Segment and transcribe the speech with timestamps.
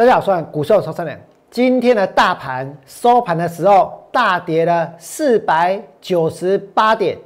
[0.00, 1.20] 大家好，我是股市超三良。
[1.50, 7.18] 今天的大盘收盘的时候大跌了四百九十八点。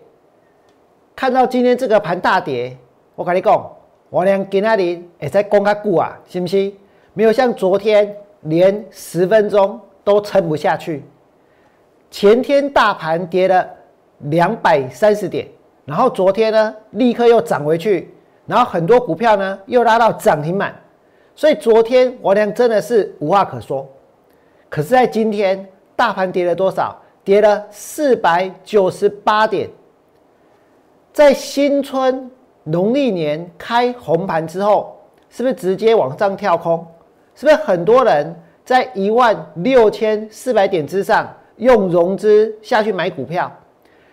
[1.15, 2.77] 看到今天这个盘大跌，
[3.15, 3.71] 我跟你讲，
[4.11, 6.77] 我连今天里也在讲个股啊，信不信？
[7.13, 11.05] 没有像昨天连十分钟都撑不下去。
[12.11, 13.65] 前天大盘跌了
[14.19, 15.47] 两百三十点，
[15.85, 18.13] 然后昨天呢立刻又涨回去，
[18.47, 20.75] 然后很多股票呢又拉到涨停板，
[21.37, 23.89] 所以昨天我俩真的是无话可说。
[24.69, 26.97] 可是，在今天，大盘跌了多少？
[27.23, 29.71] 跌了四百九十八点。
[31.13, 32.31] 在新春
[32.65, 34.97] 农历年开红盘之后，
[35.31, 36.87] 是不是直接往上跳空？
[37.35, 43.51] 是不是很多人在一万六千四百点之上用融资下去买股票？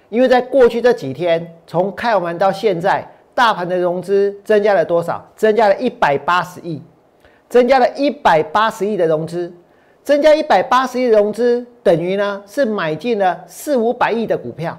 [0.09, 5.25] 因为在过去这几天，从开完盘到现在，大盘的融资增加了多少？
[5.35, 6.81] 增加了一百八十亿，
[7.51, 9.53] 增加了一百八十亿的融资。
[10.03, 14.75] 增加一百八十亿的融资，等于呢是买进了四五百亿的股票。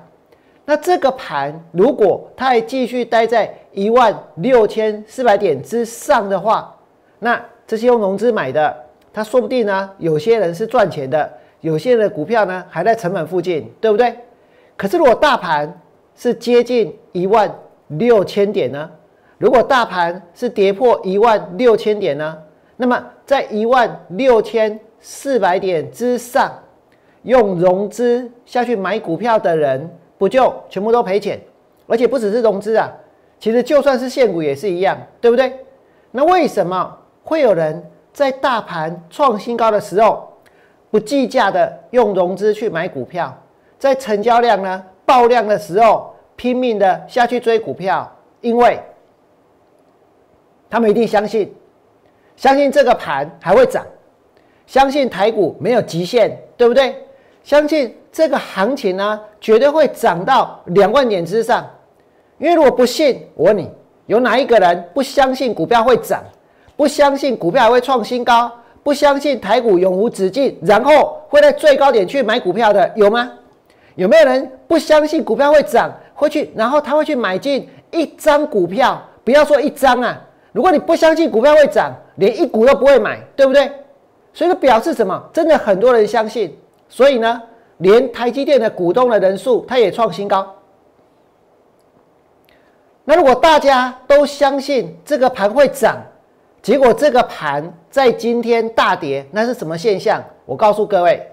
[0.64, 6.76] 那这个盘如果它还继续待在一万六千四百点之上的话，
[7.20, 8.76] 那这些用融资买的，
[9.12, 14.12] 它说不定呢有些人是赚钱的，有些人的股票呢还在成本附近，对不对？
[14.76, 15.80] 可是如果大盘
[16.16, 17.48] 是接近一万
[17.86, 18.90] 六千点呢？
[19.38, 22.36] 如果大盘是跌破一万六千点呢？
[22.82, 24.76] 那么在一万六千。
[25.04, 26.52] 四百点之上，
[27.24, 31.40] 用融资下去买股票的人，不就全部都赔钱？
[31.88, 32.88] 而且不只是融资啊，
[33.40, 35.52] 其实就算是现股也是一样，对不对？
[36.12, 40.32] 那为什么会有人在大盘创新高的时候，
[40.92, 43.36] 不计价的用融资去买股票，
[43.80, 48.08] 在成交量呢爆量的时候，拼命的下去追股票？
[48.40, 48.78] 因为
[50.70, 51.52] 他们一定相信，
[52.36, 53.84] 相信这个盘还会涨。
[54.66, 56.94] 相信台股没有极限，对不对？
[57.42, 61.68] 相信这个行情呢，绝对会涨到两万点之上。
[62.38, 63.70] 因为如果不信，我问你，
[64.06, 66.22] 有哪一个人不相信股票会涨？
[66.76, 68.50] 不相信股票还会创新高？
[68.82, 73.30] 不相信台股永无止境，然后会在最高点去买股票的有吗？
[73.94, 79.00] 有没有人不相信股票会涨，会去，然后他会去买进一张股票？
[79.22, 80.20] 不要说一张啊，
[80.52, 83.70] 如果你不相信股票会涨，连一股都不会买，对不对？
[84.32, 85.22] 所以说表示什么？
[85.32, 86.56] 真的很多人相信，
[86.88, 87.42] 所以呢，
[87.78, 90.54] 连台积电的股东的人数，它也创新高。
[93.04, 95.96] 那如果大家都相信这个盘会涨，
[96.62, 100.22] 结果这个盘在今天大跌，那是什么现象？
[100.46, 101.26] 我告诉各位，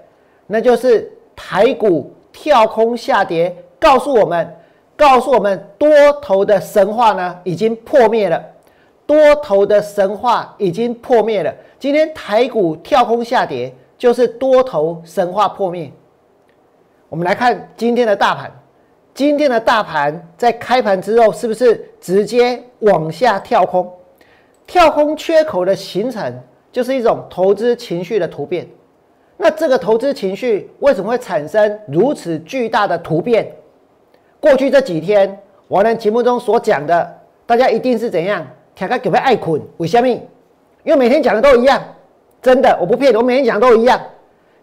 [0.48, 4.56] 那就是台股跳空下跌，告诉我们，
[4.98, 5.90] 告诉我们多
[6.22, 8.44] 头的神话呢已经破灭了，
[9.10, 11.52] 多头的神话已经破灭了。
[11.80, 15.92] 今天台股跳空下跌，就是多头神话破灭。
[17.10, 18.52] 我们来看今天的大盘，
[19.16, 23.92] 今天的大盘在开盘之后，是不是直接往下跳空？
[24.68, 26.32] 跳空缺口的形成，
[26.72, 28.68] 就是一种投资情绪的突变。
[29.38, 33.52] 那这个投资情绪为什么会产生如此巨大的突变？
[34.40, 38.46] 过去这几天，我呢节目中所讲的，大家一定是怎样？
[38.88, 39.62] 大家给不爱困？
[39.78, 40.08] 为什么？
[40.08, 41.82] 因为每天讲的都一样，
[42.42, 44.00] 真的，我不骗你，我每天讲的都一样。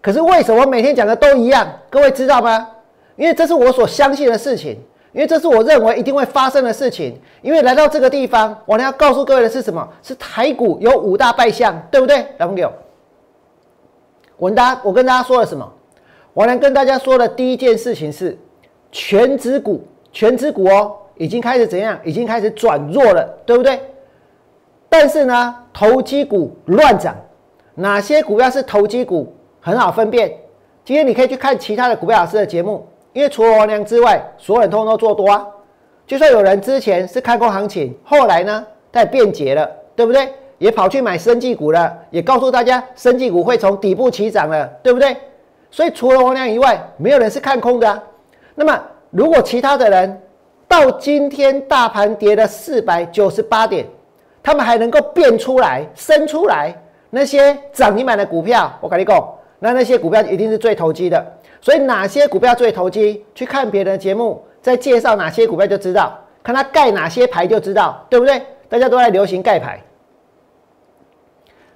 [0.01, 1.69] 可是为什么每天讲的都一样？
[1.91, 2.69] 各位知道吗？
[3.17, 4.79] 因为这是我所相信的事情，
[5.13, 7.21] 因为这是我认为一定会发生的事情。
[7.43, 9.87] 因为来到这个地方，我要告诉各位的是什么？
[10.03, 12.27] 是台股有五大败象，对不对？
[12.39, 12.73] 来朋友，
[14.39, 15.71] 我跟大家，我跟大家说了什么？
[16.33, 18.39] 我能跟大家说的第一件事情是，
[18.91, 21.99] 全指股，全指股哦，已经开始怎样？
[22.05, 23.79] 已经开始转弱了，对不对？
[24.99, 27.15] 但是呢，投机股乱涨，
[27.75, 29.31] 哪些股票是投机股？
[29.61, 30.33] 很好分辨。
[30.87, 35.47] 今天你可以去看其他的股票老师的节目，因为除了王良之外，所有人通通都做多啊。
[36.07, 40.33] 就算有人之前是看空行情，后来呢，他也变节了，对不对？
[40.57, 45.15] 也跑去买生技股了，也告诉大家生技股会从底部起涨了，对不对？
[45.71, 48.03] 所以除了王良以外，没有人是看空的。
[48.55, 50.23] 那么，如果其他的人
[50.67, 53.85] 到今天大盘跌了四百九十八点。
[54.47, 56.73] 他们还能够变出来、生出来
[57.11, 61.27] 那些涨停板的股票，我跟你讲，那那些股票一定是最投机的。
[61.61, 63.25] 所以哪些股票最投机？
[63.35, 68.41] 去看别人的节目，在介绍哪些股票就知道，看他盖哪些牌就知道，对不对？
[68.69, 69.83] 大家都在流行盖牌，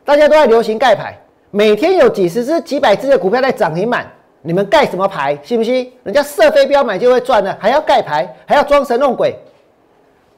[0.05, 1.19] 大家都在流行盖牌，
[1.51, 4.07] 每天有几十只、几百只的股票在涨停板，
[4.43, 5.37] 你们盖什么牌？
[5.43, 5.93] 信不信？
[6.05, 9.37] 人家射飞镖买就会赚了，还要盖牌，还要装神弄鬼。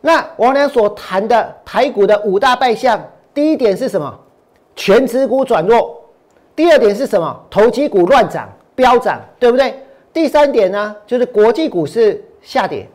[0.04, 3.00] 那王良所谈的台股的五大败象，
[3.32, 4.20] 第一点是什么？
[4.76, 5.98] 全指股转弱。
[6.54, 7.44] 第二点是什么？
[7.48, 9.74] 投机股乱涨、飙涨，对不对？
[10.12, 12.86] 第三点呢，就是国际股市下跌。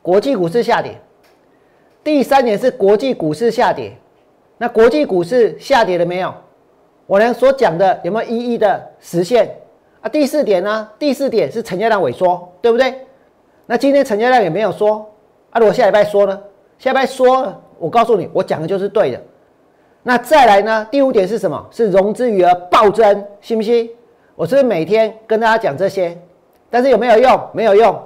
[0.00, 0.98] 国际股市下跌。
[2.04, 3.92] 第三点是国际股市下跌。
[4.56, 6.32] 那国际股市下跌了没有？
[7.06, 9.52] 我俩所讲的有没有一一的实现
[10.00, 10.08] 啊？
[10.08, 10.88] 第四点呢？
[10.98, 12.94] 第四点是成交量萎缩，对不对？
[13.72, 15.10] 那今天成交量也没有说
[15.48, 15.58] 啊？
[15.58, 16.38] 如果下礼拜说呢？
[16.78, 19.18] 下礼拜说，我告诉你，我讲的就是对的。
[20.02, 20.86] 那再来呢？
[20.90, 21.66] 第五点是什么？
[21.70, 23.88] 是融资余额暴增，信不信？
[24.34, 26.14] 我是不是每天跟大家讲这些？
[26.68, 27.40] 但是有没有用？
[27.54, 27.98] 没有用。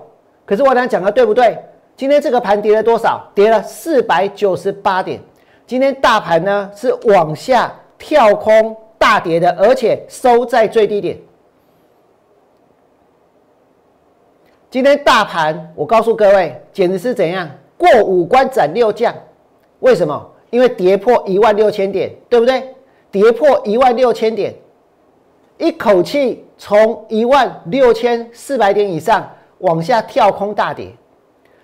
[0.44, 1.58] 可是我俩讲的对不对？
[1.96, 3.28] 今天这个盘跌了多少？
[3.34, 5.20] 跌了四百九十八点。
[5.66, 11.18] 今天大盘呢是往下跳空大跌的，而且收在最低点。
[14.68, 19.14] 今天大盘，我告诉各位，简直是怎样过五关斩六将？
[19.78, 20.30] 为什么？
[20.50, 22.74] 因为跌破一万六千点，对不对？
[23.10, 24.52] 跌破一万六千点，
[25.58, 30.90] 一口气从一万六千四百点以上往下跳空大跌。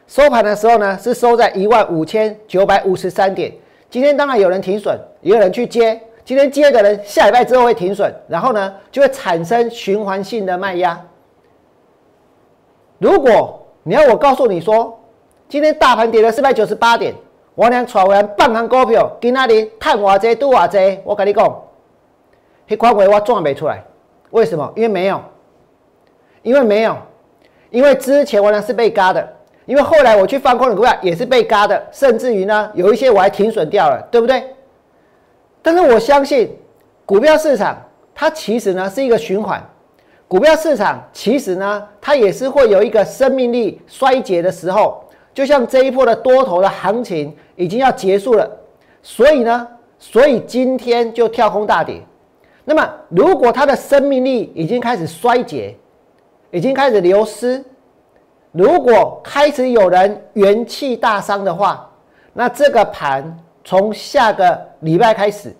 [0.06, 3.52] 收盘的时候呢，是收在一万五千九百五十三点。
[3.90, 6.00] 今天当然有人停损，也有人去接。
[6.24, 10.98] 今天接的人，下礼拜之后会停损，然后呢，就会产生循环性的卖压。
[13.02, 14.96] 如果你要我告诉你说，
[15.48, 17.12] 今天大盘跌了四百九十八点，
[17.56, 21.62] 我俩炒完半行股票，今那里探瓦济都瓦济，我跟你讲，
[22.68, 23.82] 那款位我赚没出来。
[24.30, 24.72] 为什么？
[24.76, 25.20] 因为没有，
[26.42, 26.96] 因为没有，
[27.70, 29.28] 因为之前我俩是被嘎的。
[29.64, 34.44] 因为后来我去放空的股票也是被嘎的，甚至于呢，有一些我还停损掉了，对不对？
[35.60, 36.56] 但是我相信，
[37.04, 37.76] 股票市场
[38.14, 39.60] 它其实呢是一个循环，
[40.32, 48.50] 股票市场其实呢它也是会有一个生命力衰竭的时候，就像这一波的多头的行情已经要结束了，
[49.02, 49.68] 所以呢，
[49.98, 52.00] 所以今天就跳空大跌。
[52.64, 55.76] 那么如果它的生命力已经开始衰竭，
[56.50, 57.62] 已经开始流失。
[58.52, 61.90] 如果开始有人元气大伤的话，
[62.32, 65.54] 那这个盘从下个礼拜开始，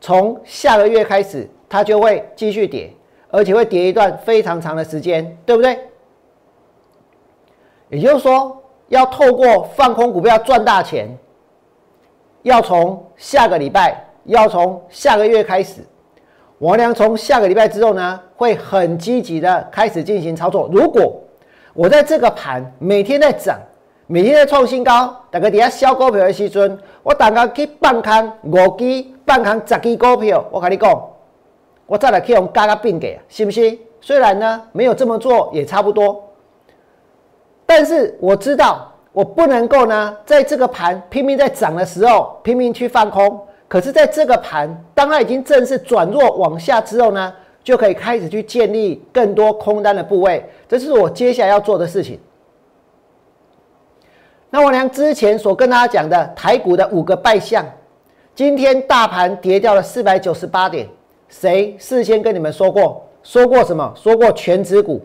[0.00, 2.94] 从下个月开始，它就会继续跌，
[3.32, 5.76] 而且会跌一段非常长的时间，对不对？
[7.88, 11.08] 也就是说，要透过放空股票赚大钱，
[12.42, 15.80] 要从下个礼拜，要从下个月开始，
[16.58, 20.68] 王良从下个礼拜之后呢，会很积极的开始进行操作。
[20.72, 21.20] 如果
[21.74, 23.58] 我在这个盘每天在涨，
[24.06, 31.08] 每天在创新高，大家底下销股票的时阵，我大家去半空五支、半空十支股票，我跟你讲，
[31.92, 33.78] 我再来去用加个并给，信不信？
[34.00, 36.24] 虽然呢没有这么做也差不多，
[37.66, 47.30] 但是我知道我不能够呢在这个盘拼命在涨的时候拼命去放空，可是在这个盘当它已经正式转弱往下之后呢？
[47.62, 52.18] 就可以开始去建立更多空单的部位，这是我接下来要做的事情。
[54.48, 57.64] 那我娘之前所跟大家讲的台股的五个败象，
[58.34, 60.88] 今天大盘跌掉了四百九十八点，
[61.32, 63.08] 谁事先跟你们说过？
[63.22, 63.92] 说过什么？
[63.96, 65.00] 说过全指股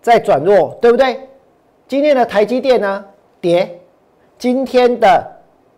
[0.00, 1.28] 在转弱，对不对？
[1.86, 3.04] 今天的台积电呢
[3.38, 3.78] 跌，
[4.38, 5.30] 今天的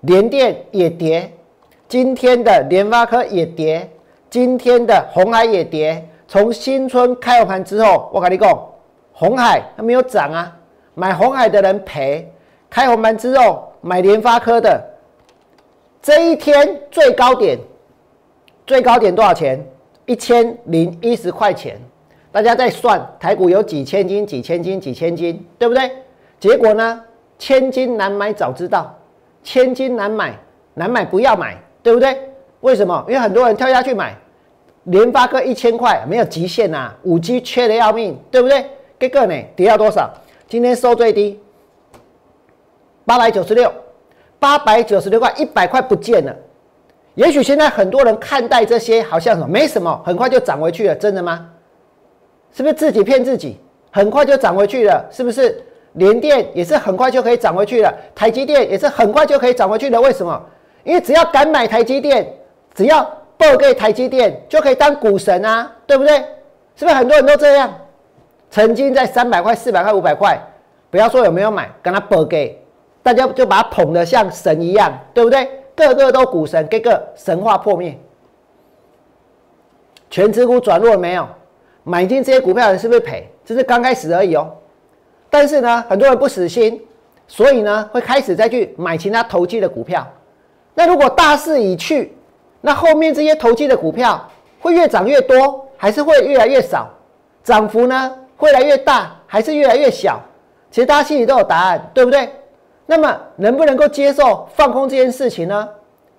[0.03, 1.31] 联电也跌，
[1.89, 3.91] 今天的联发科也跌。
[4.31, 8.69] 今天的红海也跌，从新春开盘之后，我跟你讲，
[9.13, 10.57] 红海它没有涨啊，
[10.95, 12.31] 买红海的人赔。
[12.71, 14.83] 开红盘之后买联发科的，
[16.03, 17.59] 这一天最高点，
[18.67, 19.63] 最高点多少钱？
[20.07, 21.79] 一千零一十块钱。
[22.33, 25.91] 大家在算台股有几千斤、几千斤、几千斤，对不对？
[26.41, 27.03] 结果呢，
[27.39, 28.93] 千金难买早知道，
[29.43, 30.37] 千金难买
[30.75, 32.19] 难买不要买，对不对？
[32.61, 33.05] 为什么？
[33.07, 34.17] 因为很多人跳下去买。
[34.85, 38.67] 连发个一千块没有极限呐，五 G 缺的要命，对不对？
[38.99, 40.13] 这个呢跌到多少？
[40.49, 41.41] 今天收最低
[43.07, 43.73] 八百九十六，
[44.39, 46.37] 八百九十六块，一百块不见了。
[47.15, 51.49] 也许现在很多人看待这些好像什么没什么，很快就涨回去了，真的吗？
[52.53, 53.61] 是不是自己骗自己？
[53.91, 55.63] 很快就涨回去了，是不是？
[55.95, 60.01] 联电也是很快就可以涨回去了，台积电也是很快就可以涨回去了。
[60.01, 60.41] 为什么？
[60.83, 62.33] 因为只要敢买台积电，
[62.75, 63.09] 只要。
[63.37, 66.19] 报给台积电就可以当股神啊，对不对？
[66.77, 67.69] 是不是很多人都这样？
[68.49, 70.41] 曾经在三百块、四百块、五百块，
[70.89, 72.57] 不要说有没有买，跟他报给，
[73.03, 75.51] 大家就把他捧得像神一样，对不对？
[75.75, 77.99] 个个都股神，个个神话破灭。
[80.11, 81.27] 全指股转弱没有？
[81.83, 83.29] 买进这些股票的人是不是赔？
[83.45, 84.51] 这是刚开始而已哦。
[85.29, 86.81] 但是呢，很多人不死心，
[87.27, 90.07] 所以呢，会开始再去买其他投机的股票。
[90.75, 92.17] 那如果大势已去，
[92.61, 96.89] 那后面这些投机的股票会越涨越多，还是会越来越少？
[97.43, 100.21] 涨幅呢，会越来越大，还是越来越小？
[100.71, 102.31] 其实大家心里都有答案，对不对？
[102.87, 105.69] 那么能不能够接受放空这件事情呢？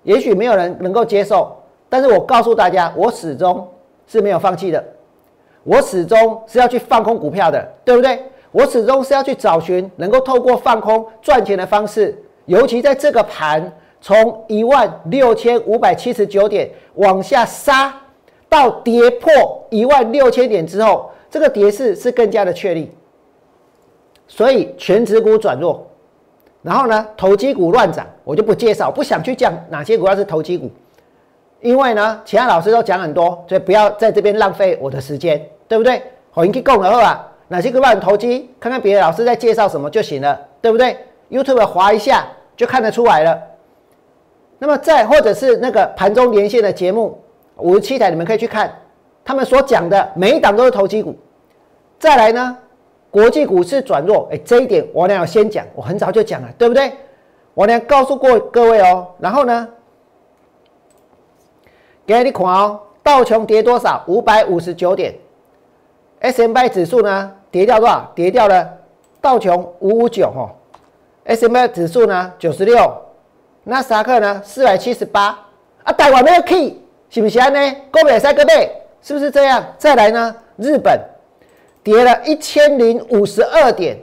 [0.02, 1.56] 也许没有人能够接受，
[1.88, 3.66] 但是我告诉大家，我始终
[4.06, 4.84] 是没有放弃的，
[5.64, 8.22] 我始终是要去放空股票的，对不对？
[8.52, 17.94] 我始终是要去找寻能够透过放空赚钱的方式，尤其在这个盘从一万六千五百七十九点往下杀
[18.48, 22.92] 到跌破一万六千点之后，这个跌势是更加的确立。
[24.28, 25.86] 所以全指股转弱。
[26.66, 30.68] 然后呢，投机股乱涨，我就不介绍，不想去讲哪些股票是投机股，
[31.60, 36.02] 因为呢，其他老师都讲很多，所以不要在这边浪费我的时间，对不对？
[36.34, 40.96] 我应该讲的话，哪些股票很投机，看看别的老师在介绍什么就行了，对不对
[41.30, 43.40] ？YouTube 滑一下就看得出来了。
[44.58, 47.22] 那么再或者是那个盘中连线的节目，
[47.58, 48.74] 五十七台你们可以去看，
[49.24, 51.16] 他们所讲的每一档都是投机股。
[52.00, 52.58] 再来呢？
[53.16, 56.92] 国际股市转弱，哎，这一点我俩要先讲，我很早就讲了，对不对？
[57.54, 59.06] 我俩告诉过各位哦。
[59.18, 59.66] 然后呢，
[62.04, 64.04] 给你看哦，道琼跌多少？
[64.06, 65.14] 五百五十九点。
[66.20, 68.12] S M I 指数呢，跌掉多少？
[68.14, 68.70] 跌掉了
[69.22, 70.50] 道琼五五九哦。
[71.24, 72.76] S M I 指数呢，九十六。
[73.64, 75.38] 那斯达克呢，四百七十八。
[75.84, 77.76] 啊，台湾没有 key，是不是呢？
[77.90, 78.70] 高美三个倍，
[79.00, 79.64] 是不是这样？
[79.78, 81.00] 再来呢，日本。
[81.86, 83.96] 跌了一千零五十二点，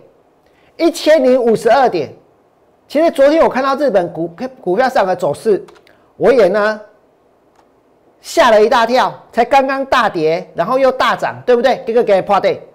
[0.78, 2.10] 一千零五十二点。
[2.88, 5.62] 其实昨天我看到日本股股票上的走势，
[6.16, 6.80] 我也呢
[8.22, 9.14] 吓了一大跳。
[9.34, 11.84] 才刚刚大跌，然后又大涨，对不对？
[11.86, 12.66] 这个给你破对，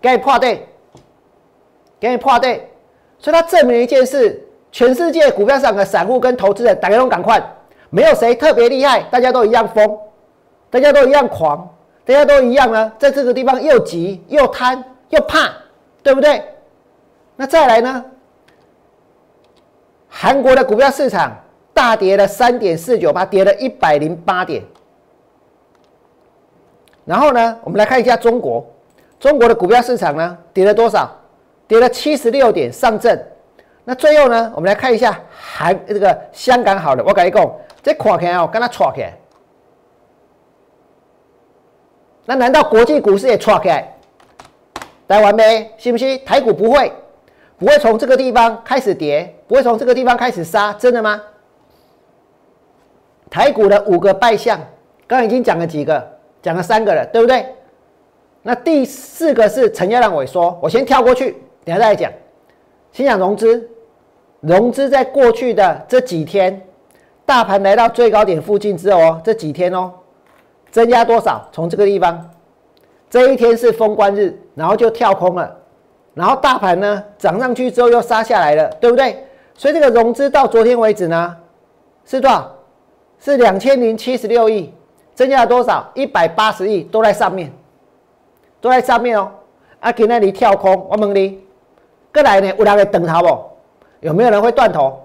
[0.00, 0.64] 给你破对，
[1.98, 2.70] 给你破对。
[3.18, 7.42] 所以它证明一件事：全世界股票上的散户跟投资人，大家都赶快，
[7.90, 9.98] 没有谁特别厉害，大家都一样疯，
[10.70, 11.68] 大家都一样狂。
[12.04, 15.50] 大家都一样呢，在这个地方又急又贪又怕，
[16.02, 16.42] 对不对？
[17.36, 18.04] 那再来呢？
[20.08, 21.36] 韩国的股票市场
[21.72, 24.62] 大跌了三点四九八，跌了一百零八点。
[27.04, 28.64] 然后呢，我们来看一下中国，
[29.18, 31.10] 中国的股票市场呢跌了多少？
[31.66, 33.18] 跌了七十六点，上证。
[33.84, 37.50] 那最后呢，我们来看一下韩这个香港好了，我跟你讲，
[37.82, 39.14] 这看起来哦，跟它错起来。
[42.26, 43.94] 那难道国际股市也错开来？
[45.06, 45.70] 台湾没？
[45.76, 46.18] 信不信？
[46.24, 46.90] 台股不会，
[47.58, 51.20] 不会从这个地方开始跌，不会从这个地方开始杀，真的吗？
[53.30, 54.58] 台股的五个败相，
[55.06, 56.02] 刚刚已经讲了几个，
[56.40, 57.46] 讲了三个了，对不对？
[58.42, 61.32] 那第四个是成交量萎缩，我先跳过去，
[61.64, 62.10] 等下再来讲。
[62.92, 63.68] 先讲融资，
[64.40, 66.60] 融资在过去的这几天，
[67.26, 69.92] 大盘来到最高点附近之后哦，这几天哦。
[70.74, 71.48] 增加多少？
[71.52, 72.28] 从这个地方，
[73.08, 75.56] 这一天是封关日，然后就跳空了，
[76.14, 79.24] 然后大盘呢涨上去之后又杀下来了，对不对？
[79.54, 81.36] 所以这个融资到昨天为止呢
[82.04, 82.52] 是多少？
[83.20, 84.74] 是两千零七十六亿，
[85.14, 85.88] 增加了多少？
[85.94, 87.52] 一百八十亿都在上面，
[88.60, 89.30] 都在上面哦。
[89.78, 91.38] 啊，给那里跳空，我问你，
[92.12, 92.52] 过来呢？
[92.58, 93.28] 有人会等他不？
[94.00, 95.00] 有没有人会断头？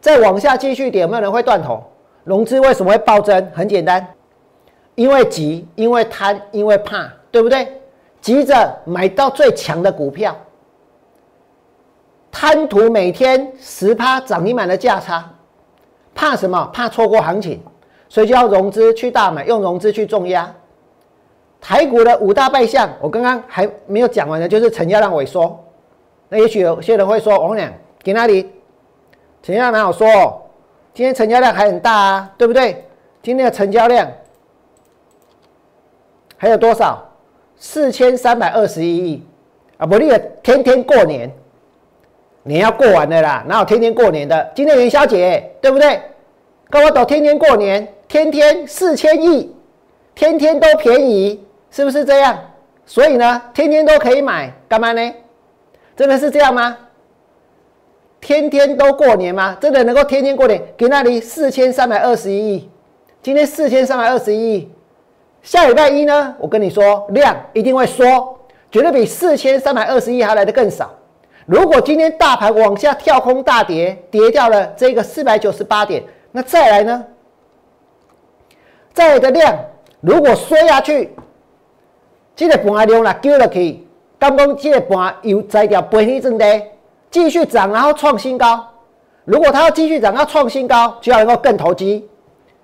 [0.00, 1.80] 再往下继续点，有没有人会断头？
[2.24, 3.48] 融资为什么会暴增？
[3.54, 4.04] 很简单。
[4.94, 7.80] 因为急，因为贪，因为怕，对不对？
[8.20, 10.36] 急着买到最强的股票，
[12.30, 15.28] 贪图每天十趴涨停板的价差，
[16.14, 16.70] 怕什么？
[16.72, 17.60] 怕错过行情，
[18.08, 20.54] 所以就要融资去大买，用融资去重压。
[21.60, 25.58] 台股的五大败象，我刚刚还没有讲完的，就是成交量萎缩。
[26.28, 27.72] 那也许有些人会说：“王亮，
[28.04, 28.50] 给哪里？
[29.42, 30.06] 成交量哪有说？
[30.94, 32.84] 今天成交量还很大啊，对不对？
[33.20, 34.08] 今天的成交量。”
[36.42, 37.00] 还有多少？
[37.56, 39.22] 四千三百二十一亿
[39.76, 39.86] 啊！
[39.86, 41.30] 不，你也天天过年，
[42.42, 44.50] 年要过完的啦，哪有天天过年的？
[44.52, 46.02] 今天元宵节，对不对？
[46.68, 49.54] 跟我走，天天过年，天天四千亿，
[50.16, 52.36] 天天都便宜，是不是这样？
[52.86, 55.14] 所以呢，天天都可以买，干嘛呢？
[55.94, 56.76] 真的是这样吗？
[58.20, 59.56] 天天都过年吗？
[59.60, 60.60] 真的能够天天过年？
[60.76, 62.68] 给那里四千三百二十一亿，
[63.22, 64.68] 今天四千三百二十一亿。
[65.42, 68.38] 下礼拜一呢，我跟你说，量一定会缩，
[68.70, 70.90] 绝对比四千三百二十一还来的更少。
[71.46, 77.04] 如果今天大盘往下跳空大跌，跌掉了这个四百九十八点，那再来呢？
[78.94, 79.58] 再来的量
[80.00, 81.12] 如果缩下去，
[82.36, 83.84] 这个盘量啦，丢了可以，
[84.20, 86.62] 刚刚这个盘又再掉背一阵的，
[87.10, 88.64] 继续涨，然后创新高。
[89.24, 92.08] 如果它要继续涨，要创新高，就要能够更投机。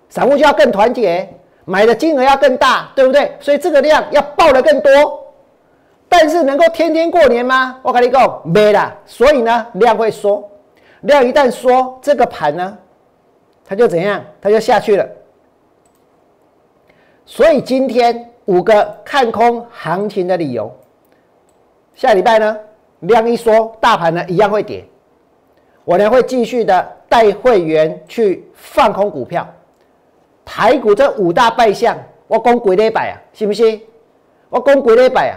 [0.09, 1.29] 散户就要更团结，
[1.69, 3.31] 买的金额要更大，对不对？
[3.41, 4.91] 所以这个量要爆的更多。
[6.09, 7.79] 但是能够天天过年吗？
[7.83, 8.97] 我跟你讲，没啦。
[9.05, 10.51] 所以呢，量会缩，
[11.03, 12.79] 量一旦缩，这个盘呢，
[13.67, 14.25] 它就怎样？
[14.41, 15.07] 它就下去了。
[17.27, 20.75] 所以今天五个看空行情的理由，
[21.95, 22.59] 下礼拜呢，
[23.01, 24.83] 量一缩，大盘呢一样会跌。
[25.85, 29.47] 我呢会继续的带会员去放空股票。
[30.50, 31.95] 台股这五大败相，
[32.26, 33.14] 我讲几礼拜啊？
[33.35, 33.83] 信不信？
[34.49, 35.37] 我讲几礼拜啊？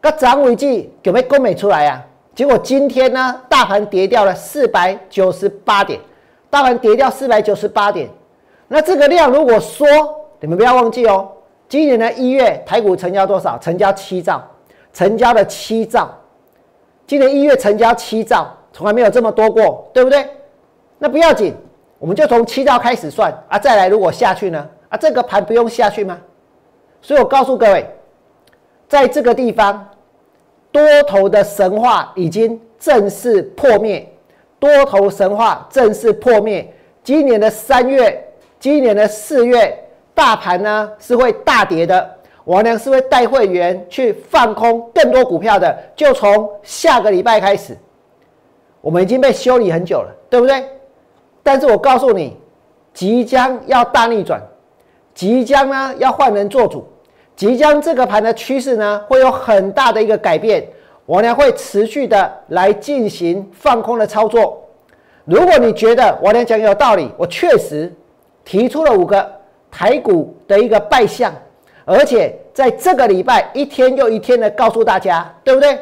[0.00, 2.02] 个涨尾记有没有公美出来啊？
[2.34, 6.00] 结果今天呢，大盘跌掉了四百九十八点，
[6.48, 8.08] 大盘跌掉四百九十八点。
[8.66, 9.86] 那这个量如果说，
[10.40, 11.30] 你们不要忘记哦，
[11.68, 13.58] 今年的一月台股成交多少？
[13.58, 14.42] 成交七兆，
[14.94, 16.08] 成交了七兆。
[17.06, 20.26] 今年一月成交七兆，从来没有这么多过，对不对？
[20.98, 21.54] 那不要紧，
[21.98, 23.58] 我们就从七兆开始算啊。
[23.58, 24.68] 再来，如果下去呢？
[24.88, 26.18] 啊，这个盘不用下去吗？
[27.02, 27.86] 所以我告诉各位。
[28.88, 29.86] 在这个地方，
[30.72, 34.10] 多头的神话已经正式破灭。
[34.58, 36.66] 多头神话正式破灭。
[37.04, 38.26] 今年的三月，
[38.58, 39.78] 今年的四月，
[40.14, 42.16] 大盘呢是会大跌的。
[42.44, 45.78] 我呢是会带会员去放空更多股票的。
[45.94, 47.76] 就从下个礼拜开始，
[48.80, 50.64] 我们已经被修理很久了，对不对？
[51.50, 52.36] 但是我告诉你，
[52.92, 54.38] 即将要大逆转，
[55.14, 56.86] 即将呢要换人做主。
[57.34, 60.62] 即将这个盘的趋势呢，会有很大的一个改变，
[61.06, 64.62] 我呢会持续的来进行放空的操作。
[65.24, 67.90] 如果你觉得我呢讲有道理，我确实
[68.44, 69.26] 提出了五个
[69.70, 71.32] 台股的一个败象，
[71.86, 75.78] 而且在这个礼拜一天又一天的告诉大家，对不对？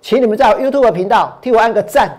[0.00, 2.18] 请你们在 YouTube 频道替我按个赞。